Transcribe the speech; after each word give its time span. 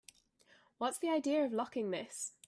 What's 0.79 0.97
the 0.97 1.11
idea 1.11 1.45
of 1.45 1.53
locking 1.53 1.91
this? 1.91 2.31